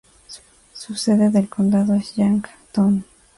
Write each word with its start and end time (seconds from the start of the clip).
Su 0.73 0.95
sede 0.95 1.29
del 1.29 1.47
condado 1.47 1.93
es 1.93 2.15
Yankton. 2.15 3.05